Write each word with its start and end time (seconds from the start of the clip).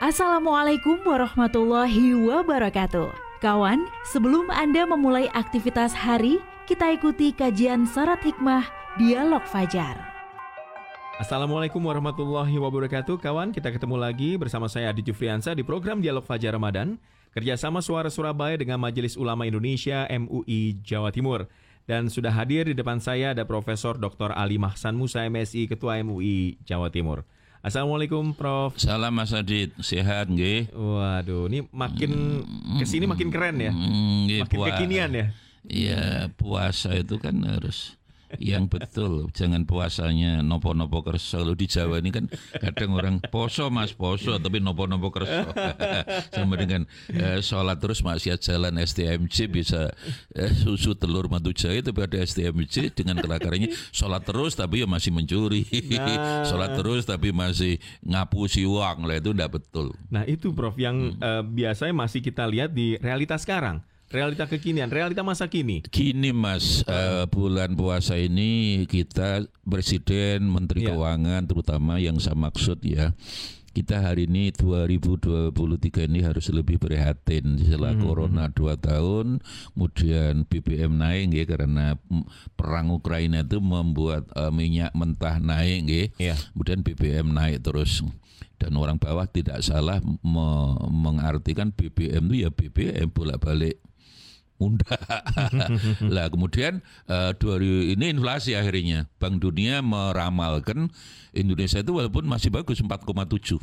Assalamualaikum 0.00 1.04
warahmatullahi 1.04 2.16
wabarakatuh. 2.16 3.12
Kawan, 3.36 3.84
sebelum 4.08 4.48
Anda 4.48 4.88
memulai 4.88 5.28
aktivitas 5.28 5.92
hari, 5.92 6.40
kita 6.64 6.96
ikuti 6.96 7.36
kajian 7.36 7.84
syarat 7.84 8.24
hikmah 8.24 8.64
Dialog 8.96 9.44
Fajar. 9.44 10.00
Assalamualaikum 11.20 11.84
warahmatullahi 11.84 12.56
wabarakatuh 12.56 13.20
Kawan, 13.20 13.52
kita 13.52 13.76
ketemu 13.76 14.00
lagi 14.00 14.40
bersama 14.40 14.72
saya 14.72 14.88
Adi 14.88 15.04
Jufriansa 15.04 15.52
di 15.52 15.60
program 15.60 16.00
Dialog 16.00 16.24
Fajar 16.24 16.56
Ramadan 16.56 16.96
Kerjasama 17.36 17.84
Suara 17.84 18.08
Surabaya 18.08 18.56
dengan 18.56 18.80
Majelis 18.80 19.20
Ulama 19.20 19.44
Indonesia 19.44 20.08
MUI 20.08 20.80
Jawa 20.80 21.12
Timur 21.12 21.44
Dan 21.84 22.08
sudah 22.08 22.32
hadir 22.32 22.72
di 22.72 22.72
depan 22.72 23.04
saya 23.04 23.36
ada 23.36 23.44
Profesor 23.44 24.00
Dr. 24.00 24.32
Ali 24.32 24.56
Mahsan 24.56 24.96
Musa 24.96 25.28
MSI 25.28 25.68
Ketua 25.68 26.00
MUI 26.00 26.56
Jawa 26.64 26.88
Timur 26.88 27.20
Assalamualaikum 27.60 28.32
Prof. 28.32 28.80
Salam 28.80 29.12
Mas 29.12 29.36
Adit, 29.36 29.76
sehat 29.84 30.32
nggih? 30.32 30.72
Waduh, 30.72 31.44
ini 31.52 31.68
makin 31.68 32.40
ke 32.80 32.88
sini 32.88 33.04
makin 33.04 33.28
keren 33.28 33.60
ya, 33.60 33.68
Mm, 33.68 34.48
makin 34.48 34.58
kekinian 34.64 35.10
ya. 35.12 35.26
Iya, 35.68 36.32
puasa 36.40 36.96
itu 36.96 37.20
kan 37.20 37.36
harus 37.44 37.99
yang 38.38 38.70
betul 38.70 39.26
jangan 39.34 39.66
puasanya 39.66 40.44
nopo-nopo 40.44 41.02
kerso. 41.02 41.42
Lu 41.42 41.58
di 41.58 41.66
Jawa 41.66 41.98
ini 41.98 42.14
kan 42.14 42.30
kadang 42.62 42.94
orang 42.94 43.16
poso 43.32 43.66
mas 43.72 43.90
poso 43.90 44.38
tapi 44.38 44.62
nopo-nopo 44.62 45.10
kerso. 45.10 45.50
Sama 46.36 46.54
dengan 46.54 46.86
eh, 47.10 47.42
sholat 47.42 47.82
terus 47.82 48.04
maksiat 48.06 48.38
jalan 48.38 48.78
STMJ 48.78 49.36
bisa 49.50 49.90
eh, 50.36 50.52
susu 50.54 50.94
telur 50.94 51.26
madu 51.26 51.50
jahe 51.50 51.82
tapi 51.82 52.06
ada 52.06 52.22
STMJ 52.22 52.94
dengan 52.94 53.18
kelakarnya 53.18 53.74
sholat 53.90 54.22
terus 54.22 54.54
tapi 54.54 54.84
ya 54.84 54.86
masih 54.86 55.10
mencuri. 55.10 55.66
Nah. 55.90 56.46
sholat 56.46 56.78
terus 56.78 57.02
tapi 57.08 57.34
masih 57.34 57.82
ngapusi 58.06 58.62
uang. 58.62 59.08
Lah 59.08 59.18
itu 59.18 59.34
tidak 59.34 59.58
betul. 59.58 59.96
Nah 60.12 60.22
itu 60.28 60.54
Prof 60.54 60.76
yang 60.78 61.16
eh, 61.18 61.42
biasanya 61.42 61.94
masih 61.96 62.20
kita 62.22 62.46
lihat 62.46 62.70
di 62.70 63.00
realitas 63.00 63.42
sekarang, 63.42 63.80
realita 64.10 64.44
kekinian, 64.44 64.90
realita 64.90 65.22
masa 65.22 65.46
kini. 65.46 65.86
Gini 65.86 66.34
Mas, 66.34 66.82
eh, 66.84 67.24
bulan 67.30 67.78
puasa 67.78 68.18
ini 68.18 68.82
kita 68.84 69.46
Presiden, 69.62 70.50
Menteri 70.50 70.84
Iya. 70.84 70.92
Keuangan 70.92 71.42
terutama 71.46 72.02
yang 72.02 72.18
saya 72.18 72.34
maksud 72.34 72.82
ya, 72.82 73.14
kita 73.70 74.02
hari 74.02 74.26
ini 74.26 74.50
2023 74.50 76.10
ini 76.10 76.26
harus 76.26 76.50
lebih 76.50 76.82
prihatin 76.82 77.54
setelah 77.54 77.94
Hmm, 77.94 78.02
Corona 78.02 78.50
2 78.50 78.74
tahun, 78.74 79.38
kemudian 79.72 80.42
BBM 80.42 80.98
naik 80.98 81.30
ya 81.30 81.44
karena 81.46 81.94
perang 82.58 82.90
Ukraina 82.90 83.46
itu 83.46 83.62
membuat 83.62 84.26
eh, 84.34 84.50
minyak 84.50 84.90
mentah 84.90 85.38
naik 85.38 85.86
ya, 85.86 86.04
Iya. 86.18 86.34
kemudian 86.50 86.82
BBM 86.82 87.30
naik 87.30 87.62
terus 87.62 88.02
dan 88.58 88.74
orang 88.74 88.98
bawah 88.98 89.24
tidak 89.24 89.62
salah 89.62 90.02
me- 90.02 90.76
mengartikan 90.90 91.70
BBM 91.70 92.26
itu 92.26 92.36
ya 92.44 92.50
BBM 92.50 93.08
bolak-balik 93.08 93.78
mudah. 94.60 95.00
lah 96.14 96.28
kemudian 96.28 96.84
2000 97.08 97.96
ini 97.96 98.04
inflasi 98.12 98.54
akhirnya. 98.54 99.08
Bank 99.16 99.40
Dunia 99.40 99.80
meramalkan 99.80 100.92
Indonesia 101.32 101.80
itu 101.80 101.96
walaupun 101.96 102.28
masih 102.28 102.52
bagus 102.52 102.84
4,7. 102.84 103.58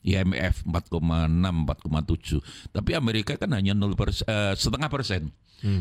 IMF 0.00 0.64
4,6 0.64 0.96
4,7 0.96 2.72
tapi 2.72 2.96
Amerika 2.96 3.36
kan 3.36 3.52
hanya 3.52 3.76
0 3.76 3.92
persen, 3.92 4.24
eh, 4.24 4.56
setengah 4.56 4.88
persen 4.88 5.28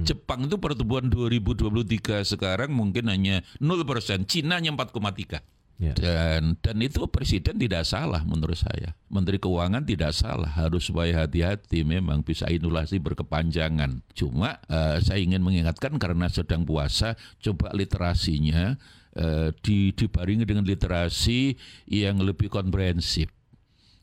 Jepang 0.04 0.44
itu 0.44 0.60
pertumbuhan 0.60 1.08
2023 1.08 2.28
sekarang 2.28 2.76
mungkin 2.76 3.08
hanya 3.08 3.48
0 3.64 3.88
persen 3.88 4.28
Cina 4.28 4.60
hanya 4.60 4.76
4,3 4.76 5.40
Ya. 5.80 5.96
dan 5.96 6.60
dan 6.60 6.76
itu 6.84 7.08
presiden 7.08 7.56
tidak 7.56 7.88
salah 7.88 8.20
menurut 8.28 8.60
saya. 8.60 9.00
Menteri 9.08 9.40
Keuangan 9.40 9.88
tidak 9.88 10.12
salah, 10.12 10.52
harus 10.52 10.92
supaya 10.92 11.24
hati-hati 11.24 11.88
memang 11.88 12.20
bisa 12.20 12.52
inflasi 12.52 13.00
berkepanjangan. 13.00 14.04
Cuma 14.12 14.60
eh, 14.68 15.00
saya 15.00 15.24
ingin 15.24 15.40
mengingatkan 15.40 15.96
karena 15.96 16.28
sedang 16.28 16.68
puasa, 16.68 17.16
coba 17.40 17.72
literasinya 17.72 18.76
eh, 19.16 19.56
di 19.64 19.96
dibaringi 19.96 20.44
dengan 20.44 20.68
literasi 20.68 21.56
yang 21.88 22.20
lebih 22.20 22.52
komprehensif. 22.52 23.32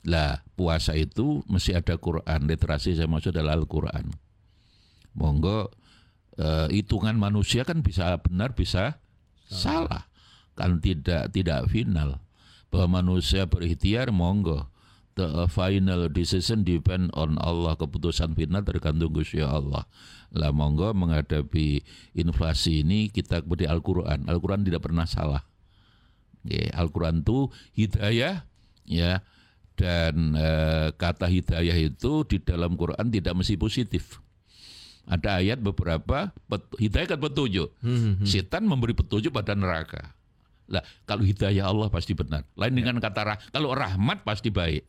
Lah, 0.09 0.41
puasa 0.57 0.97
itu 0.97 1.45
mesti 1.45 1.77
ada 1.77 2.01
Quran, 2.01 2.49
literasi 2.49 2.97
saya 2.97 3.05
maksud 3.05 3.37
adalah 3.37 3.53
Al-Qur'an. 3.53 4.17
Monggo 5.13 5.69
eh, 6.41 6.73
hitungan 6.73 7.21
manusia 7.21 7.69
kan 7.69 7.85
bisa 7.85 8.17
benar 8.25 8.57
bisa 8.57 8.97
salah 9.45 10.16
kan 10.57 10.81
tidak 10.81 11.31
tidak 11.31 11.69
final. 11.69 12.19
Bahwa 12.73 12.99
manusia 13.05 13.47
berikhtiar 13.47 14.11
monggo. 14.11 14.67
The 15.17 15.49
final 15.49 16.13
decision 16.13 16.65
depend 16.65 17.13
on 17.17 17.41
Allah. 17.41 17.77
Keputusan 17.77 18.37
final 18.37 18.65
tergantung 18.65 19.13
Gusti 19.13 19.41
Allah. 19.41 19.85
Lah 20.35 20.51
monggo 20.51 20.93
menghadapi 20.93 21.81
inflasi 22.17 22.83
ini 22.83 23.09
kita 23.13 23.45
kepada 23.45 23.71
Al-Quran. 23.71 24.29
Al-Quran 24.29 24.67
tidak 24.67 24.85
pernah 24.85 25.07
salah. 25.07 25.45
Ya, 26.45 26.73
Al-Quran 26.77 27.23
itu 27.23 27.49
hidayah 27.77 28.45
ya. 28.85 29.25
Dan 29.77 30.33
eh, 30.37 30.89
kata 30.97 31.29
hidayah 31.29 31.77
itu 31.77 32.25
di 32.25 32.41
dalam 32.41 32.81
Quran 32.81 33.13
tidak 33.13 33.37
mesti 33.37 33.61
positif. 33.61 34.25
Ada 35.07 35.39
ayat 35.39 35.61
beberapa 35.63 36.33
pet- 36.49 36.77
hidayah 36.81 37.15
kan 37.15 37.21
petunjuk. 37.21 37.73
Setan 38.25 38.65
memberi 38.69 38.97
petunjuk 38.97 39.33
pada 39.33 39.53
neraka 39.53 40.16
lah 40.67 40.83
kalau 41.07 41.23
hidayah 41.23 41.71
Allah 41.71 41.87
pasti 41.91 42.13
benar. 42.13 42.43
Lain 42.59 42.75
dengan 42.75 42.99
kata 42.99 43.21
rah 43.23 43.39
kalau 43.55 43.73
rahmat 43.73 44.27
pasti 44.27 44.51
baik. 44.51 44.83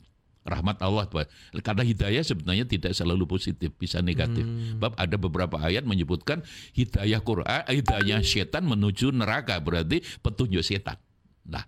Rahmat 0.47 0.79
Allah 0.79 1.05
baik. 1.11 1.29
kata 1.59 1.83
hidayah 1.83 2.23
sebenarnya 2.23 2.63
tidak 2.63 2.95
selalu 2.95 3.27
positif 3.27 3.73
bisa 3.75 3.99
negatif. 3.99 4.47
Bab 4.79 4.95
ada 4.95 5.15
beberapa 5.19 5.59
ayat 5.59 5.83
menyebutkan 5.83 6.41
hidayah 6.73 7.19
Quran 7.21 7.61
hidayah 7.67 8.23
setan 8.23 8.65
menuju 8.65 9.13
neraka. 9.13 9.59
Berarti 9.59 10.01
petunjuk 10.23 10.63
setan. 10.63 10.97
Nah 11.45 11.67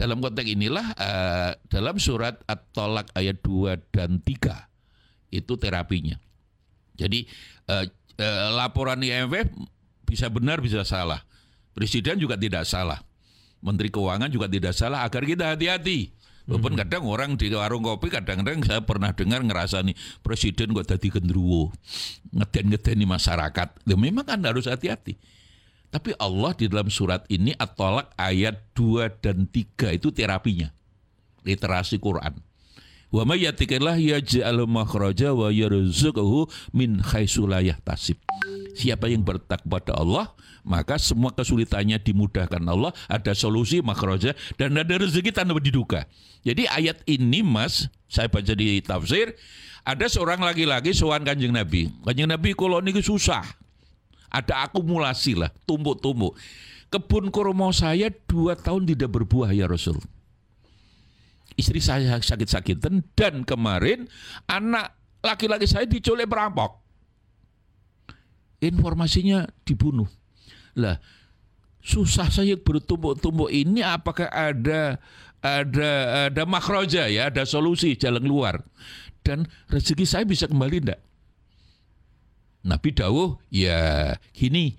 dalam 0.00 0.24
konteks 0.24 0.48
inilah 0.48 0.86
eh, 0.96 1.52
dalam 1.68 2.00
surat 2.00 2.40
At-Tolak 2.48 3.12
ayat 3.12 3.44
2 3.44 3.92
dan 3.92 4.16
3 4.24 5.36
itu 5.36 5.52
terapinya. 5.60 6.16
Jadi 6.96 7.28
eh, 7.68 7.84
eh, 8.16 8.48
laporan 8.56 9.00
IMF 9.00 9.52
bisa 10.08 10.26
benar 10.32 10.64
bisa 10.64 10.82
salah. 10.88 11.22
Presiden 11.76 12.18
juga 12.18 12.34
tidak 12.34 12.66
salah. 12.66 12.98
Menteri 13.60 13.92
Keuangan 13.92 14.32
juga 14.32 14.48
tidak 14.48 14.72
salah 14.72 15.04
agar 15.04 15.22
kita 15.24 15.56
hati-hati. 15.56 16.16
Walaupun 16.50 16.74
kadang 16.74 17.06
orang 17.06 17.38
di 17.38 17.46
warung 17.54 17.86
kopi 17.86 18.10
kadang-kadang 18.10 18.66
saya 18.66 18.82
pernah 18.82 19.14
dengar 19.14 19.38
ngerasa 19.44 19.86
nih 19.86 19.94
presiden 20.18 20.74
kok 20.74 20.88
tadi 20.88 21.12
gendruwo 21.12 21.70
ngeden-ngedeni 22.34 23.06
masyarakat. 23.06 23.68
Ya, 23.86 23.94
memang 23.94 24.26
kan 24.26 24.42
harus 24.42 24.66
hati-hati. 24.66 25.14
Tapi 25.94 26.14
Allah 26.18 26.50
di 26.58 26.66
dalam 26.66 26.90
surat 26.90 27.22
ini 27.30 27.54
At-Tolak 27.54 28.14
ayat 28.18 28.62
2 28.74 29.22
dan 29.22 29.46
3 29.46 29.94
itu 29.94 30.10
terapinya. 30.10 30.74
Literasi 31.46 32.02
Quran. 32.02 32.38
Wa 33.10 33.26
may 33.26 33.42
yattaqillah 33.42 33.98
yaj'al 33.98 34.70
makhraja 34.70 35.34
wa 35.34 35.50
yarzuqhu 35.50 36.46
min 36.70 37.02
haitsu 37.02 37.46
la 37.46 37.58
yahtasib. 37.58 38.18
Siapa 38.80 39.12
yang 39.12 39.20
bertakwa 39.20 39.76
pada 39.76 39.92
Allah, 40.00 40.32
maka 40.64 40.96
semua 40.96 41.36
kesulitannya 41.36 42.00
dimudahkan 42.00 42.64
Allah, 42.64 42.96
ada 43.12 43.36
solusi 43.36 43.84
makhraja 43.84 44.32
dan 44.56 44.72
ada 44.80 44.96
rezeki 44.96 45.36
tanpa 45.36 45.60
diduga. 45.60 46.08
Jadi 46.40 46.64
ayat 46.64 47.04
ini 47.04 47.44
Mas, 47.44 47.92
saya 48.08 48.32
baca 48.32 48.56
di 48.56 48.80
tafsir, 48.80 49.36
ada 49.84 50.08
seorang 50.08 50.40
laki-laki 50.40 50.96
sowan 50.96 51.20
Kanjeng 51.20 51.52
Nabi. 51.52 51.92
Kanjeng 52.00 52.32
Nabi 52.32 52.56
kalau 52.56 52.80
niki 52.80 53.04
susah. 53.04 53.44
Ada 54.32 54.70
akumulasi 54.70 55.36
lah, 55.36 55.52
tumpuk-tumpuk. 55.68 56.38
Kebun 56.88 57.28
kurma 57.28 57.68
saya 57.76 58.08
dua 58.24 58.56
tahun 58.56 58.88
tidak 58.88 59.12
berbuah 59.12 59.52
ya 59.52 59.68
Rasul 59.68 60.00
istri 61.60 61.84
saya 61.84 62.16
sakit-sakitan 62.16 63.04
dan 63.12 63.44
kemarin 63.44 64.08
anak 64.48 64.96
laki-laki 65.20 65.68
saya 65.68 65.84
diculik 65.84 66.24
perampok. 66.24 66.80
Informasinya 68.60 69.48
dibunuh. 69.64 70.08
Lah, 70.76 71.00
susah 71.80 72.28
saya 72.28 72.60
bertumbuk-tumbuk 72.60 73.48
ini 73.48 73.80
apakah 73.80 74.28
ada 74.28 75.00
ada 75.40 75.90
ada 76.28 76.42
makroja 76.44 77.08
ya, 77.08 77.32
ada 77.32 77.48
solusi 77.48 77.96
jalan 77.96 78.20
keluar. 78.20 78.60
Dan 79.24 79.48
rezeki 79.68 80.04
saya 80.04 80.24
bisa 80.28 80.48
kembali 80.48 80.76
enggak? 80.80 81.00
Nabi 82.60 82.92
Dawuh, 82.92 83.40
ya 83.48 84.12
gini, 84.36 84.76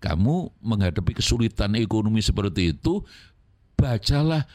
kamu 0.00 0.56
menghadapi 0.64 1.20
kesulitan 1.20 1.76
ekonomi 1.76 2.24
seperti 2.24 2.72
itu, 2.72 3.04
bacalah 3.76 4.48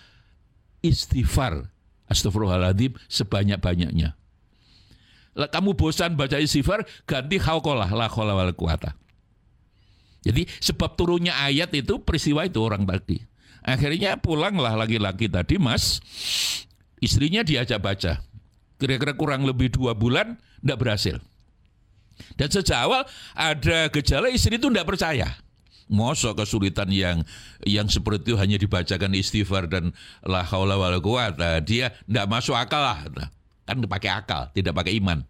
istighfar 0.82 1.70
astagfirullahaladzim 2.10 2.98
sebanyak-banyaknya. 3.10 4.18
Kamu 5.36 5.76
bosan 5.76 6.16
baca 6.16 6.40
istighfar, 6.40 6.88
ganti 7.04 7.36
haukolah 7.36 7.92
la 7.92 8.08
khola 8.08 8.32
wal 8.32 8.56
quwata. 8.56 8.96
Jadi 10.26 10.48
sebab 10.64 10.96
turunnya 10.96 11.36
ayat 11.38 11.76
itu 11.76 12.02
peristiwa 12.02 12.48
itu 12.48 12.58
orang 12.64 12.88
tadi. 12.88 13.20
Akhirnya 13.62 14.18
pulanglah 14.18 14.74
laki-laki 14.74 15.30
tadi 15.30 15.60
mas, 15.60 16.00
istrinya 17.04 17.46
diajak 17.46 17.82
baca. 17.82 18.24
kira-kira 18.76 19.16
kurang 19.16 19.48
lebih 19.48 19.72
dua 19.72 19.96
bulan 19.96 20.36
tidak 20.60 20.78
berhasil. 20.84 21.16
Dan 22.36 22.48
sejak 22.52 22.80
awal 22.80 23.08
ada 23.36 23.88
gejala 23.92 24.28
istri 24.32 24.60
itu 24.60 24.68
tidak 24.68 24.88
percaya. 24.88 25.40
Mosok 25.86 26.44
kesulitan 26.44 26.90
yang 26.90 27.24
yang 27.64 27.88
seperti 27.88 28.34
itu 28.34 28.36
hanya 28.36 28.58
dibacakan 28.60 29.16
istighfar 29.16 29.72
dan 29.72 29.96
la 30.26 30.44
haula 30.44 30.76
wala 30.76 31.00
quwata. 31.00 31.64
Dia 31.64 31.96
tidak 32.04 32.26
masuk 32.28 32.58
akal 32.58 32.84
lah. 32.84 33.00
Kan 33.66 33.82
pakai 33.82 34.10
akal, 34.14 34.54
tidak 34.54 34.78
pakai 34.78 35.02
iman. 35.02 35.26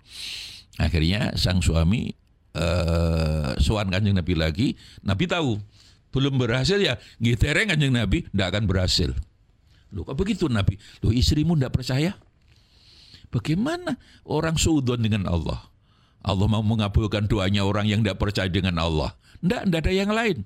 Akhirnya 0.76 1.32
sang 1.40 1.64
suami 1.64 2.12
uh, 2.56 3.56
sowan 3.60 3.88
kanjeng 3.92 4.16
Nabi 4.16 4.34
lagi. 4.36 4.68
Nabi 5.04 5.24
tahu 5.28 5.56
belum 6.12 6.40
berhasil 6.40 6.80
ya 6.80 6.96
gitereng 7.20 7.72
kanjeng 7.72 7.96
Nabi 7.96 8.28
tidak 8.28 8.56
akan 8.56 8.64
berhasil. 8.68 9.12
Loh 9.96 10.04
kok 10.04 10.20
begitu 10.20 10.52
Nabi? 10.52 10.76
Loh 11.00 11.16
istrimu 11.16 11.56
tidak 11.56 11.80
percaya? 11.80 12.16
Bagaimana 13.32 13.96
orang 14.28 14.56
suudon 14.56 15.00
dengan 15.00 15.28
Allah? 15.28 15.60
Allah 16.26 16.48
mau 16.50 16.64
mengabulkan 16.66 17.30
doanya 17.30 17.64
orang 17.64 17.86
yang 17.86 18.02
tidak 18.02 18.18
percaya 18.18 18.50
dengan 18.50 18.82
Allah. 18.82 19.14
Tidak, 19.44 19.70
tidak 19.70 19.80
ada 19.86 19.94
yang 19.94 20.12
lain. 20.12 20.42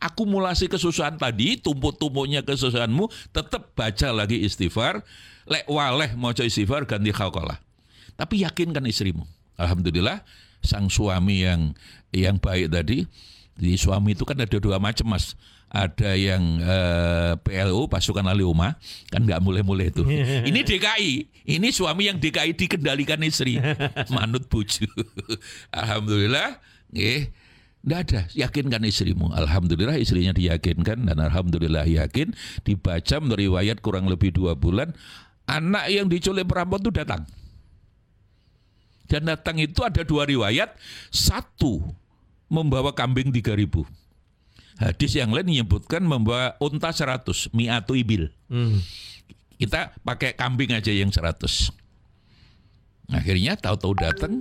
Akumulasi 0.00 0.66
kesusahan 0.72 1.20
tadi, 1.20 1.60
tumpuk-tumpuknya 1.60 2.40
kesusahanmu, 2.40 3.12
tetap 3.36 3.76
baca 3.76 4.08
lagi 4.16 4.40
istighfar. 4.40 5.04
Lek 5.44 5.68
waleh 5.68 6.16
mau 6.16 6.32
istighfar, 6.32 6.88
ganti 6.88 7.12
khawkalah. 7.12 7.60
Tapi 8.16 8.44
yakinkan 8.44 8.88
istrimu. 8.88 9.28
Alhamdulillah, 9.60 10.24
sang 10.64 10.88
suami 10.88 11.44
yang 11.44 11.76
yang 12.16 12.40
baik 12.40 12.72
tadi, 12.72 13.04
di 13.60 13.76
suami 13.76 14.16
itu 14.16 14.24
kan 14.24 14.40
ada 14.40 14.56
dua 14.56 14.80
macam 14.80 15.12
mas 15.12 15.36
ada 15.70 16.18
yang 16.18 16.58
eh, 16.58 17.32
PLO 17.38 17.86
pasukan 17.86 18.26
ahli 18.26 18.42
rumah 18.42 18.74
kan 19.06 19.22
nggak 19.22 19.38
mulai-mulai 19.38 19.94
itu. 19.94 20.02
Ini 20.50 20.60
DKI, 20.66 21.12
ini 21.46 21.70
suami 21.70 22.10
yang 22.10 22.18
DKI 22.18 22.58
dikendalikan 22.58 23.22
istri, 23.22 23.62
manut 24.14 24.50
buju. 24.50 24.90
Alhamdulillah, 25.80 26.58
eh, 26.90 27.30
Nggak 27.80 28.00
ada, 28.06 28.20
yakinkan 28.36 28.84
istrimu. 28.84 29.32
Alhamdulillah 29.32 29.96
istrinya 29.96 30.36
diyakinkan 30.36 31.08
dan 31.08 31.16
Alhamdulillah 31.16 31.88
yakin 31.88 32.36
dibaca 32.60 33.16
menurut 33.20 33.40
riwayat 33.40 33.80
kurang 33.80 34.04
lebih 34.04 34.36
dua 34.36 34.52
bulan 34.52 34.92
anak 35.48 35.88
yang 35.88 36.06
diculik 36.06 36.44
perampok 36.44 36.84
itu 36.84 36.92
datang. 36.92 37.24
Dan 39.08 39.26
datang 39.26 39.58
itu 39.58 39.80
ada 39.82 40.06
dua 40.06 40.22
riwayat, 40.28 40.76
satu 41.10 41.82
membawa 42.46 42.94
kambing 42.94 43.34
tiga 43.34 43.58
ribu 43.58 43.82
Hadis 44.80 45.12
yang 45.12 45.28
lain 45.28 45.44
menyebutkan 45.44 46.00
membawa 46.00 46.56
unta 46.56 46.88
100, 46.88 47.52
mi'atu 47.52 47.92
ibil. 47.92 48.32
Hmm. 48.48 48.80
Kita 49.60 49.92
pakai 50.00 50.32
kambing 50.32 50.72
aja 50.72 50.88
yang 50.88 51.12
100. 51.12 51.68
Akhirnya 53.12 53.60
tahu-tahu 53.60 53.92
datang 54.00 54.40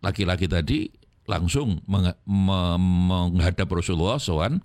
laki-laki 0.00 0.48
tadi 0.48 0.88
langsung 1.28 1.84
meng 1.84 2.08
menghadap 2.26 3.68
Rasulullah 3.68 4.16
soan 4.16 4.64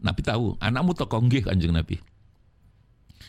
Nabi 0.00 0.24
tahu 0.24 0.56
anakmu 0.56 0.96
tokonggih 0.96 1.44
kanjeng 1.44 1.76
Nabi? 1.76 2.00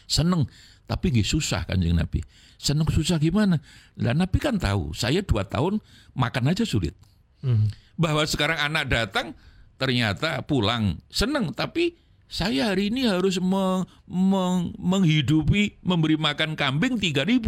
Seneng 0.07 0.47
tapi 0.87 1.11
gak 1.11 1.27
susah 1.27 1.67
kanjeng 1.67 1.99
Nabi. 1.99 2.23
Seneng 2.55 2.87
susah 2.87 3.19
gimana? 3.19 3.59
Dan 3.93 4.23
Nabi 4.23 4.39
kan 4.39 4.55
tahu 4.55 4.95
saya 4.95 5.19
dua 5.19 5.43
tahun 5.43 5.83
makan 6.15 6.55
aja 6.55 6.63
sulit. 6.63 6.95
Hmm. 7.41 7.73
bahwa 7.97 8.21
sekarang 8.21 8.61
anak 8.61 8.85
datang 8.85 9.33
ternyata 9.81 10.45
pulang 10.45 11.01
seneng 11.09 11.49
tapi 11.57 11.97
saya 12.29 12.69
hari 12.69 12.93
ini 12.93 13.09
harus 13.09 13.41
meng, 13.41 13.89
meng, 14.05 14.77
menghidupi 14.77 15.81
memberi 15.81 16.21
makan 16.21 16.53
kambing 16.53 17.01
3000 17.01 17.41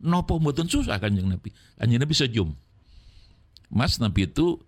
nopo 0.00 0.34
mboten 0.40 0.66
susah 0.66 0.96
kanjeng 0.96 1.28
Nabi? 1.28 1.52
Kanjeng 1.76 2.00
Nabi 2.00 2.14
senyum 2.16 2.50
Mas 3.70 3.96
Nabi 4.02 4.26
itu 4.28 4.58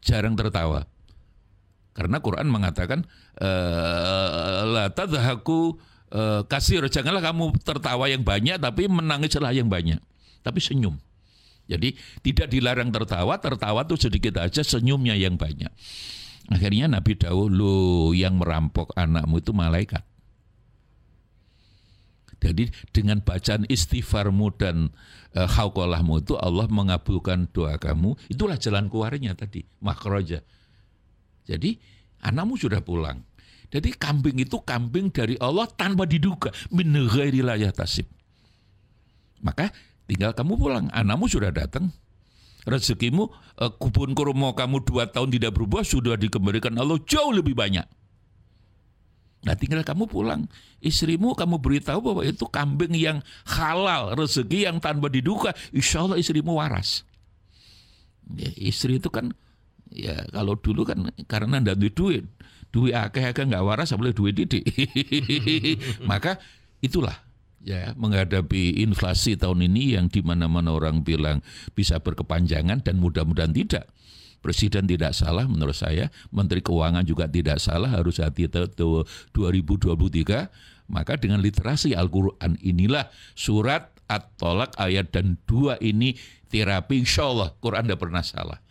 jarang 0.00 0.38
tertawa 0.38 0.86
karena 1.92 2.22
Quran 2.22 2.46
mengatakan 2.48 3.02
eh, 3.42 4.60
la 4.70 4.88
tadhaku 4.94 5.76
eh, 6.14 6.42
kasir 6.46 6.86
janganlah 6.86 7.20
kamu 7.20 7.58
tertawa 7.60 8.06
yang 8.06 8.22
banyak 8.22 8.56
tapi 8.62 8.86
menangislah 8.86 9.50
yang 9.50 9.66
banyak 9.66 9.98
tapi 10.46 10.62
senyum 10.62 10.96
jadi 11.66 11.98
tidak 12.22 12.46
dilarang 12.50 12.94
tertawa, 12.94 13.42
tertawa 13.42 13.82
tuh 13.84 13.98
sedikit 13.98 14.38
aja, 14.38 14.62
senyumnya 14.62 15.18
yang 15.18 15.34
banyak. 15.34 15.70
Akhirnya 16.46 16.86
Nabi 16.86 17.18
Daud, 17.18 17.50
lo 17.50 18.14
yang 18.14 18.38
merampok 18.38 18.94
anakmu 18.94 19.42
itu 19.42 19.50
malaikat. 19.50 20.06
Jadi 22.46 22.70
dengan 22.94 23.18
bacaan 23.18 23.66
istighfarmu 23.66 24.54
dan 24.54 24.94
e, 25.34 25.42
itu 26.22 26.34
Allah 26.38 26.66
mengabulkan 26.70 27.50
doa 27.50 27.74
kamu. 27.74 28.14
Itulah 28.30 28.54
jalan 28.54 28.86
keluarnya 28.86 29.34
tadi, 29.34 29.66
makroja. 29.82 30.46
Jadi 31.50 31.74
anakmu 32.22 32.54
sudah 32.54 32.78
pulang. 32.86 33.26
Jadi 33.66 33.98
kambing 33.98 34.38
itu 34.38 34.62
kambing 34.62 35.10
dari 35.10 35.34
Allah 35.42 35.66
tanpa 35.66 36.06
diduga. 36.06 36.54
Min 36.70 36.94
tasib. 37.74 38.06
Maka 39.42 39.74
tinggal 40.06 40.30
kamu 40.38 40.54
pulang. 40.54 40.86
Anakmu 40.94 41.26
sudah 41.26 41.50
datang 41.50 41.90
rezekimu 42.66 43.30
uh, 43.62 43.72
kubun 43.78 44.12
kurma 44.12 44.52
kamu 44.52 44.82
dua 44.82 45.06
tahun 45.06 45.30
tidak 45.34 45.54
berubah 45.54 45.86
sudah 45.86 46.18
dikembalikan 46.18 46.74
Allah 46.78 46.98
jauh 47.06 47.34
lebih 47.34 47.54
banyak. 47.54 47.86
Nah 49.46 49.54
tinggal 49.54 49.86
kamu 49.86 50.10
pulang. 50.10 50.50
Istrimu 50.82 51.38
kamu 51.38 51.62
beritahu 51.62 52.02
bahwa 52.02 52.22
itu 52.26 52.50
kambing 52.50 52.98
yang 52.98 53.22
halal, 53.46 54.18
rezeki 54.18 54.66
yang 54.66 54.82
tanpa 54.82 55.06
diduga. 55.06 55.54
Insya 55.70 56.02
Allah 56.02 56.18
istrimu 56.18 56.58
waras. 56.58 57.06
Ya, 58.34 58.50
istri 58.58 58.98
itu 58.98 59.06
kan, 59.06 59.30
ya 59.94 60.26
kalau 60.34 60.58
dulu 60.58 60.82
kan 60.82 61.14
karena 61.30 61.62
tidak 61.62 61.94
duit, 61.94 62.26
duit 62.74 62.90
akeh-akeh 62.90 63.46
nggak 63.46 63.62
waras, 63.62 63.94
boleh 63.94 64.10
duit 64.10 64.34
didik. 64.34 64.66
Maka 66.10 66.42
itulah 66.82 67.14
ya 67.62 67.94
menghadapi 67.94 68.82
inflasi 68.82 69.38
tahun 69.38 69.70
ini 69.70 69.94
yang 69.94 70.10
di 70.10 70.26
mana-mana 70.26 70.74
orang 70.74 71.06
bilang 71.06 71.38
bisa 71.78 72.02
berkepanjangan 72.02 72.82
dan 72.82 72.98
mudah-mudahan 72.98 73.54
tidak. 73.54 73.86
Presiden 74.46 74.86
tidak 74.86 75.10
salah 75.10 75.42
menurut 75.50 75.74
saya, 75.74 76.06
Menteri 76.30 76.62
Keuangan 76.62 77.02
juga 77.02 77.26
tidak 77.26 77.58
salah 77.58 77.90
harus 77.90 78.22
hati 78.22 78.46
2023. 78.46 79.34
Maka 80.86 81.18
dengan 81.18 81.42
literasi 81.42 81.98
Al-Quran 81.98 82.54
inilah 82.62 83.10
surat 83.34 83.90
At-Tolak 84.06 84.78
ayat 84.78 85.10
dan 85.10 85.34
dua 85.50 85.82
ini 85.82 86.14
terapi 86.46 87.02
insya 87.02 87.26
Allah 87.26 87.58
Quran 87.58 87.90
tidak 87.90 88.06
pernah 88.06 88.22
salah. 88.22 88.62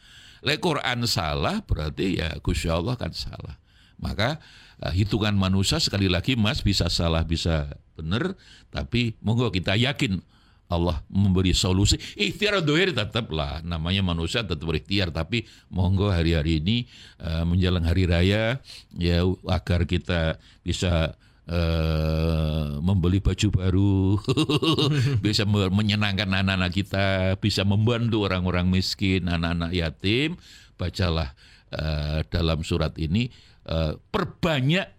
Le 0.48 0.56
Quran 0.64 1.04
salah 1.12 1.60
berarti 1.60 2.24
ya 2.24 2.32
Gus 2.40 2.64
Allah 2.72 2.96
kan 2.96 3.12
salah. 3.12 3.60
Maka 4.00 4.40
uh, 4.80 4.96
hitungan 4.96 5.36
manusia 5.36 5.84
sekali 5.84 6.08
lagi 6.08 6.40
Mas 6.40 6.64
bisa 6.64 6.88
salah 6.88 7.28
bisa 7.28 7.68
benar 8.00 8.40
tapi 8.72 9.20
monggo 9.20 9.52
kita 9.52 9.76
yakin 9.76 10.24
Allah 10.66 11.02
memberi 11.08 11.54
solusi. 11.54 12.02
Ikhtiar 12.18 12.62
dohir 12.66 12.90
tetaplah 12.90 13.62
namanya 13.62 14.02
manusia 14.02 14.42
tetap 14.42 14.66
berikhtiar 14.66 15.14
tapi 15.14 15.46
monggo 15.70 16.10
hari-hari 16.10 16.58
ini 16.58 16.78
uh, 17.22 17.46
menjelang 17.46 17.86
hari 17.86 18.10
raya 18.10 18.58
ya 18.98 19.22
agar 19.46 19.86
kita 19.86 20.42
bisa 20.66 21.14
uh, 21.50 22.82
membeli 22.82 23.22
baju 23.22 23.48
baru, 23.54 24.18
bisa 25.26 25.46
menyenangkan 25.48 26.30
anak-anak 26.30 26.72
kita, 26.74 27.08
bisa 27.38 27.62
membantu 27.62 28.26
orang-orang 28.26 28.70
miskin, 28.70 29.30
anak-anak 29.30 29.72
yatim, 29.74 30.38
bacalah 30.76 31.38
uh, 31.74 32.26
dalam 32.28 32.66
surat 32.66 32.94
ini 32.98 33.30
uh, 33.70 33.98
perbanyak 34.10 34.95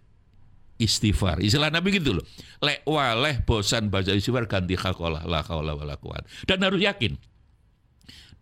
istighfar. 0.77 1.41
Istilah 1.41 1.73
Nabi 1.73 1.97
gitu 1.97 2.17
loh. 2.17 2.25
Lek 2.61 2.85
waleh 2.85 3.41
bosan 3.43 3.89
baca 3.89 4.13
istighfar 4.13 4.49
ganti 4.49 4.77
khakolah 4.77 5.25
la 5.25 5.41
haula 5.45 5.73
wala. 5.77 5.97
Dan 6.45 6.61
harus 6.63 6.81
yakin. 6.81 7.17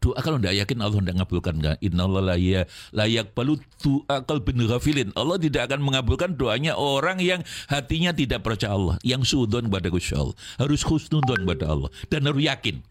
Doa 0.06 0.22
kalau 0.22 0.38
tidak 0.38 0.54
yakin 0.62 0.77
Allah 0.86 1.01
tidak 1.01 1.15
mengabulkan 1.18 1.56
kan. 1.63 1.75
Innallaha 1.82 2.36
la 2.36 2.62
layak 2.94 3.34
balu 3.34 3.58
doa 3.82 4.22
qalbin 4.22 4.62
ghafilin. 4.68 5.10
Allah 5.18 5.42
tidak 5.42 5.72
akan 5.72 5.82
mengabulkan 5.82 6.38
doanya 6.38 6.77
orang 6.77 7.18
yang 7.24 7.42
hatinya 7.72 8.13
tidak 8.13 8.46
percaya 8.46 8.75
Allah, 8.77 9.01
yang 9.01 9.25
sudon 9.25 9.65
kepada 9.65 9.89
Allah. 9.89 10.36
Harus 10.62 10.86
khusnudon 10.86 11.48
kepada 11.48 11.65
Allah 11.74 11.89
dan 12.13 12.22
harus 12.27 12.44
yakin. 12.44 12.86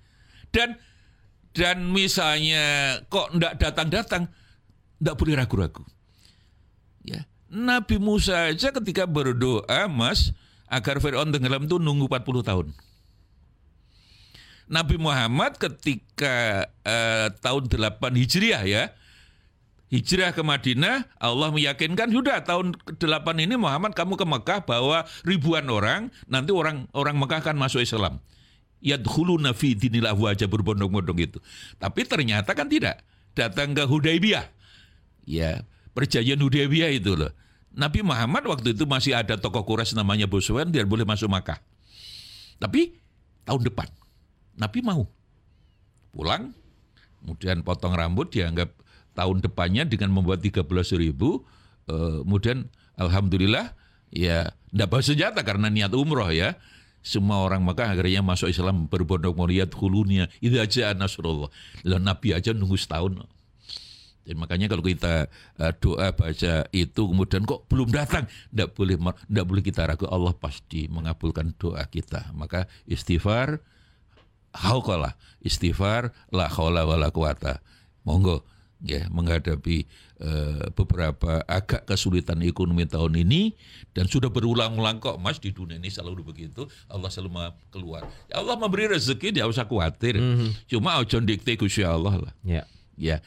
Dan 0.51 0.75
dan 1.55 1.87
misalnya 1.87 2.99
kok 3.07 3.31
tidak 3.31 3.63
datang-datang, 3.63 4.27
tidak 4.99 5.15
boleh 5.15 5.35
ragu-ragu. 5.39 5.87
Ya, 7.07 7.23
Nabi 7.55 8.03
Musa 8.03 8.51
aja 8.51 8.75
ketika 8.75 9.07
berdoa, 9.07 9.87
Mas, 9.87 10.35
agar 10.67 10.99
Fir'aun 10.99 11.31
tenggelam 11.31 11.71
itu 11.71 11.79
nunggu 11.79 12.11
40 12.11 12.43
tahun. 12.43 12.67
Nabi 14.67 14.99
Muhammad 14.99 15.55
ketika 15.61 16.67
uh, 16.83 17.31
tahun 17.39 17.71
8 17.71 18.01
Hijriah 18.19 18.65
ya, 18.67 18.91
hijrah 19.93 20.35
ke 20.35 20.43
Madinah, 20.43 21.07
Allah 21.23 21.55
meyakinkan 21.55 22.11
sudah 22.11 22.43
tahun 22.43 22.75
ke-8 22.75 23.29
ini 23.39 23.55
Muhammad 23.55 23.95
kamu 23.95 24.19
ke 24.19 24.27
Mekah 24.27 24.61
bawa 24.67 25.07
ribuan 25.23 25.71
orang, 25.71 26.11
nanti 26.27 26.51
orang 26.51 26.91
orang 26.91 27.15
Mekah 27.15 27.39
akan 27.45 27.57
masuk 27.61 27.87
Islam. 27.87 28.19
yadkhuluna 28.85 29.57
fi 29.57 29.73
dinil 29.73 30.05
afwaja 30.05 30.45
berbondong-bondong 30.45 31.17
itu. 31.17 31.39
Tapi 31.81 32.05
ternyata 32.05 32.53
kan 32.53 32.69
tidak. 32.69 33.01
Datang 33.33 33.73
ke 33.73 33.89
Hudaybiyah. 33.89 34.45
Ya, 35.25 35.65
perjanjian 35.97 36.37
Hudaybiyah 36.37 36.93
itu 36.93 37.17
loh. 37.17 37.33
Nabi 37.75 38.07
Muhammad 38.07 38.47
waktu 38.47 38.73
itu 38.73 38.87
masih 38.87 39.19
ada 39.19 39.35
tokoh 39.35 39.66
Quraisy 39.66 39.99
namanya 39.99 40.31
Boswan 40.31 40.71
dia 40.71 40.87
boleh 40.87 41.02
masuk 41.02 41.26
Makkah. 41.26 41.59
Tapi 42.62 42.95
tahun 43.43 43.66
depan 43.66 43.90
Nabi 44.54 44.78
mau 44.81 45.02
pulang, 46.14 46.54
kemudian 47.19 47.66
potong 47.66 47.99
rambut 47.99 48.31
dianggap 48.31 48.71
tahun 49.19 49.43
depannya 49.43 49.83
dengan 49.90 50.14
membuat 50.14 50.38
13 50.43 50.62
ribu, 50.95 51.43
uh, 51.90 52.23
kemudian 52.23 52.71
Alhamdulillah 52.95 53.75
ya 54.14 54.54
bawa 54.71 55.02
senjata 55.02 55.43
karena 55.43 55.66
niat 55.66 55.90
umroh 55.95 56.31
ya. 56.31 56.54
Semua 57.04 57.45
orang 57.45 57.61
maka 57.61 57.93
akhirnya 57.93 58.25
masuk 58.25 58.49
Islam 58.49 58.88
berbondong-bondong 58.88 59.76
hulunya. 59.76 60.25
Itu 60.40 60.57
aja 60.57 60.97
Nasrullah. 60.97 61.52
Lalu 61.85 62.00
Nabi 62.00 62.28
aja 62.33 62.57
nunggu 62.57 62.81
setahun. 62.81 63.21
Dan 64.25 64.40
makanya 64.40 64.73
kalau 64.73 64.81
kita 64.81 65.28
uh, 65.61 65.73
doa 65.76 66.11
baca 66.16 66.64
itu 66.73 67.02
kemudian 67.04 67.45
kok 67.45 67.69
belum 67.69 67.93
datang, 67.93 68.25
tidak 68.49 68.73
boleh 68.73 68.97
tidak 68.97 69.47
boleh 69.47 69.62
kita 69.62 69.85
ragu 69.85 70.09
Allah 70.09 70.33
pasti 70.33 70.88
mengabulkan 70.88 71.52
doa 71.61 71.85
kita. 71.85 72.33
Maka 72.33 72.64
istighfar, 72.88 73.61
haukalah 74.57 75.14
istighfar, 75.45 76.11
la 76.33 76.49
haula 76.49 76.88
wala 76.88 77.12
quwata. 77.12 77.61
Monggo 78.04 78.45
ya 78.85 79.09
menghadapi 79.09 79.88
uh, 80.21 80.69
beberapa 80.76 81.40
agak 81.49 81.88
kesulitan 81.88 82.45
ekonomi 82.45 82.85
tahun 82.85 83.16
ini 83.25 83.57
dan 83.97 84.04
sudah 84.04 84.28
berulang-ulang 84.28 85.00
kok 85.00 85.16
Mas 85.16 85.40
di 85.40 85.57
dunia 85.57 85.81
ini 85.81 85.88
selalu 85.88 86.21
begitu 86.21 86.69
Allah 86.93 87.09
selalu 87.09 87.49
keluar 87.73 88.04
ya 88.28 88.45
Allah 88.45 88.61
memberi 88.61 88.93
rezeki 88.93 89.40
dia 89.40 89.49
usah 89.49 89.64
khawatir 89.64 90.21
mm 90.21 90.35
-hmm. 90.37 90.50
cuma 90.69 91.00
ojo 91.00 91.16
dikte 91.25 91.57
Gusti 91.57 91.81
Allah 91.81 92.28
lah 92.28 92.33
yeah. 92.45 92.69
ya 93.00 93.25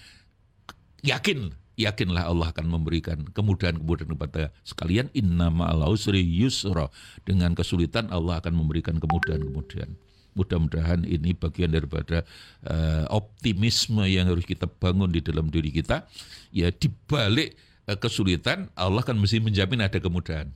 yakin 1.07 1.55
yakinlah 1.77 2.25
Allah 2.25 2.49
akan 2.51 2.67
memberikan 2.67 3.21
kemudahan-kemudahan 3.31 4.09
kepada 4.17 4.43
sekalian. 4.65 5.07
Inna 5.13 5.53
ma'al 5.53 5.85
usri 5.93 6.25
yusra. 6.25 6.89
Dengan 7.23 7.53
kesulitan 7.53 8.09
Allah 8.09 8.41
akan 8.41 8.57
memberikan 8.57 8.97
kemudahan-kemudahan. 8.97 9.93
Mudah-mudahan 10.33 11.05
ini 11.05 11.33
bagian 11.33 11.73
daripada 11.73 12.21
uh, 12.65 13.05
optimisme 13.09 14.05
yang 14.05 14.29
harus 14.29 14.45
kita 14.45 14.69
bangun 14.69 15.09
di 15.09 15.21
dalam 15.21 15.49
diri 15.49 15.69
kita. 15.69 16.05
Ya 16.49 16.73
di 16.73 16.89
balik 16.89 17.57
uh, 17.85 17.97
kesulitan 17.97 18.73
Allah 18.73 19.05
kan 19.05 19.17
mesti 19.17 19.41
menjamin 19.41 19.85
ada 19.85 19.97
kemudahan. 20.01 20.49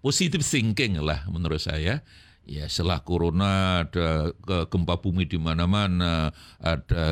Positive 0.00 0.40
thinking 0.40 0.96
lah 1.00 1.28
menurut 1.28 1.60
saya 1.60 2.00
ya 2.50 2.66
setelah 2.66 2.98
corona 3.06 3.86
ada 3.86 4.34
gempa 4.66 4.98
bumi 4.98 5.22
di 5.30 5.38
mana-mana, 5.38 6.34
ada 6.58 7.04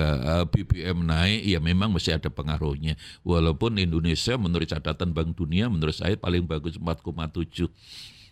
eh, 0.43 0.45
BBM 0.51 1.07
naik, 1.07 1.47
ya 1.47 1.63
memang 1.63 1.95
masih 1.95 2.19
ada 2.19 2.27
pengaruhnya. 2.27 2.99
Walaupun 3.23 3.79
Indonesia 3.79 4.35
menurut 4.35 4.67
catatan 4.67 5.15
Bank 5.15 5.39
Dunia 5.39 5.71
menurut 5.71 5.95
saya 5.95 6.19
paling 6.19 6.43
bagus 6.43 6.75
4,7 6.75 7.71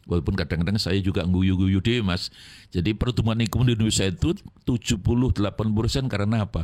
Walaupun 0.06 0.38
kadang-kadang 0.38 0.78
saya 0.78 1.02
juga 1.02 1.26
nguyu-nguyu 1.26 1.82
deh 1.82 1.98
mas. 1.98 2.30
Jadi 2.70 2.94
pertumbuhan 2.94 3.42
ekonomi 3.42 3.74
Indonesia 3.74 4.06
itu 4.06 4.38
78 4.62 5.50
persen 5.74 6.06
karena 6.06 6.46
apa? 6.46 6.62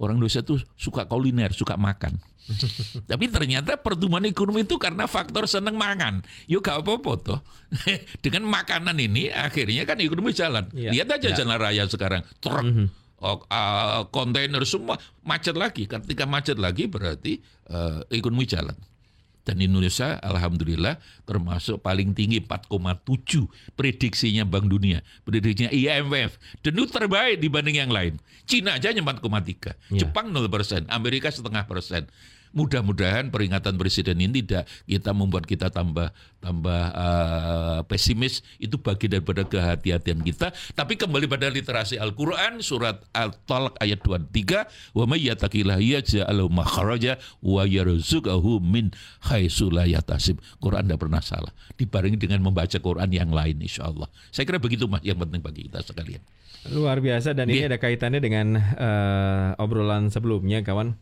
Orang 0.00 0.16
Indonesia 0.16 0.40
itu 0.40 0.56
suka 0.80 1.04
kuliner, 1.04 1.52
suka 1.52 1.76
makan. 1.76 2.16
Tapi 3.10 3.24
ternyata 3.28 3.76
pertumbuhan 3.76 4.24
ekonomi 4.24 4.64
itu 4.64 4.80
karena 4.80 5.04
faktor 5.04 5.44
seneng 5.44 5.76
makan. 5.76 6.24
Yuk 6.48 6.64
gak 6.64 6.80
apa-apa 6.80 7.12
toh. 7.20 7.40
Dengan 8.24 8.48
makanan 8.48 8.96
ini 8.96 9.28
akhirnya 9.28 9.84
kan 9.84 10.00
ekonomi 10.00 10.32
jalan. 10.32 10.72
Ya, 10.72 10.90
Lihat 10.90 11.20
aja 11.20 11.28
ya. 11.30 11.36
jalan 11.44 11.60
raya 11.60 11.84
sekarang. 11.84 12.24
Truk, 12.40 12.64
mm 12.64 12.72
-hmm. 12.72 12.86
uh, 13.20 14.08
kontainer 14.08 14.64
semua 14.64 14.96
macet 15.20 15.54
lagi. 15.54 15.84
Ketika 15.84 16.24
macet 16.24 16.56
lagi 16.56 16.88
berarti 16.88 17.38
uh, 17.68 18.00
ekonomi 18.08 18.48
jalan. 18.48 18.74
Dan 19.42 19.64
Indonesia 19.64 20.20
alhamdulillah 20.20 21.00
termasuk 21.24 21.80
paling 21.80 22.12
tinggi 22.12 22.44
4,7 22.44 23.48
prediksinya 23.74 24.44
Bank 24.44 24.68
Dunia, 24.68 25.00
prediksinya 25.24 25.72
IMF. 25.72 26.36
Dan 26.60 26.76
itu 26.76 26.86
terbaik 26.92 27.40
dibanding 27.40 27.80
yang 27.80 27.92
lain. 27.92 28.20
Cina 28.44 28.76
aja 28.76 28.92
4,3, 28.92 29.76
ya. 29.96 30.06
Jepang 30.06 30.32
0 30.32 30.46
persen, 30.52 30.84
Amerika 30.92 31.32
setengah 31.32 31.64
persen 31.64 32.10
mudah-mudahan 32.50 33.30
peringatan 33.30 33.78
presiden 33.78 34.18
ini 34.18 34.42
tidak 34.42 34.66
kita 34.86 35.10
membuat 35.14 35.46
kita 35.46 35.70
tambah 35.70 36.10
tambah 36.40 36.82
uh, 36.96 37.80
pesimis. 37.86 38.42
Itu 38.58 38.80
bagian 38.80 39.20
daripada 39.20 39.46
kehati-hatian 39.46 40.20
kita. 40.24 40.50
Tapi 40.74 40.96
kembali 40.96 41.26
pada 41.28 41.46
literasi 41.52 42.00
Al-Qur'an 42.00 42.58
surat 42.64 43.04
Al-Talq 43.14 43.78
ayat 43.78 44.00
23 44.02 44.96
wa 44.96 45.04
may 45.06 45.26
yattaqillah 45.28 45.78
yaj'al 45.78 46.40
makhraja 46.50 47.20
wa 47.44 47.62
yarzuqhu 47.68 48.58
min 48.62 48.90
haitsu 49.30 49.68
la 49.70 49.86
yatasib 49.86 50.40
Quran 50.58 50.88
tidak 50.88 51.00
pernah 51.06 51.22
salah. 51.22 51.52
Dibarengi 51.76 52.18
dengan 52.18 52.42
membaca 52.42 52.76
Quran 52.80 53.10
yang 53.12 53.30
lain 53.30 53.60
insyaallah. 53.60 54.08
Saya 54.34 54.48
kira 54.48 54.58
begitu 54.58 54.88
Mas 54.90 55.04
yang 55.06 55.20
penting 55.20 55.40
bagi 55.44 55.68
kita 55.68 55.84
sekalian. 55.84 56.22
Luar 56.68 57.00
biasa 57.00 57.32
dan 57.32 57.48
yeah. 57.48 57.64
ini 57.64 57.72
ada 57.72 57.78
kaitannya 57.80 58.20
dengan 58.20 58.60
uh, 58.60 59.56
obrolan 59.56 60.12
sebelumnya 60.12 60.60
kawan 60.60 61.00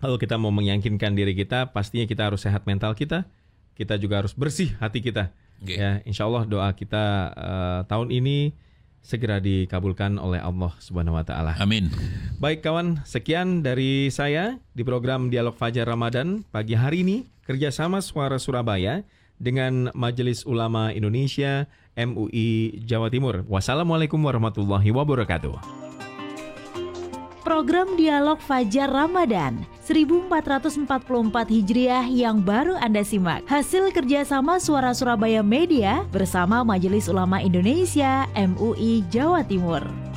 kalau 0.00 0.16
kita 0.16 0.40
mau 0.40 0.48
meyakinkan 0.48 1.12
diri 1.12 1.36
kita, 1.36 1.70
pastinya 1.76 2.08
kita 2.08 2.32
harus 2.32 2.40
sehat 2.40 2.64
mental 2.64 2.96
kita, 2.96 3.28
kita 3.76 4.00
juga 4.00 4.24
harus 4.24 4.32
bersih 4.32 4.72
hati 4.80 5.04
kita. 5.04 5.28
Okay. 5.60 5.76
Ya, 5.76 6.00
insya 6.08 6.24
Allah 6.24 6.48
doa 6.48 6.72
kita 6.72 7.36
uh, 7.36 7.80
tahun 7.84 8.08
ini 8.08 8.56
segera 9.04 9.40
dikabulkan 9.40 10.16
oleh 10.16 10.40
Allah 10.40 10.72
Subhanahu 10.80 11.20
Wa 11.20 11.24
Taala. 11.28 11.52
Amin. 11.60 11.92
Baik 12.40 12.64
kawan, 12.64 13.04
sekian 13.04 13.60
dari 13.60 14.08
saya 14.08 14.56
di 14.72 14.80
program 14.84 15.28
Dialog 15.28 15.56
Fajar 15.56 15.84
Ramadan 15.84 16.48
pagi 16.48 16.76
hari 16.76 17.04
ini 17.04 17.16
kerjasama 17.44 18.00
Suara 18.00 18.40
Surabaya 18.40 19.04
dengan 19.36 19.92
Majelis 19.92 20.48
Ulama 20.48 20.92
Indonesia 20.96 21.68
MUI 21.92 22.80
Jawa 22.88 23.12
Timur. 23.12 23.44
Wassalamualaikum 23.48 24.20
warahmatullahi 24.20 24.88
wabarakatuh. 24.92 25.56
Program 27.40 27.96
Dialog 27.96 28.40
Fajar 28.40 28.88
Ramadan 28.88 29.79
1444 29.90 31.50
Hijriah 31.50 32.06
yang 32.06 32.38
baru 32.38 32.78
Anda 32.78 33.02
simak. 33.02 33.42
Hasil 33.50 33.90
kerjasama 33.90 34.62
Suara 34.62 34.94
Surabaya 34.94 35.42
Media 35.42 36.06
bersama 36.14 36.62
Majelis 36.62 37.10
Ulama 37.10 37.42
Indonesia 37.42 38.30
MUI 38.38 39.02
Jawa 39.10 39.42
Timur 39.42 40.09